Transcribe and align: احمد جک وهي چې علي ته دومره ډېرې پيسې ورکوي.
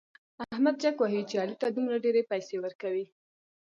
احمد 0.53 0.75
جک 0.81 0.95
وهي 0.99 1.21
چې 1.29 1.35
علي 1.41 1.55
ته 1.61 1.67
دومره 1.75 2.01
ډېرې 2.05 2.21
پيسې 2.31 2.55
ورکوي. 2.59 3.05